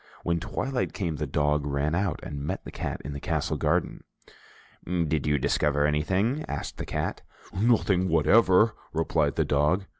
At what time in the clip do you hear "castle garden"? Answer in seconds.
3.19-4.03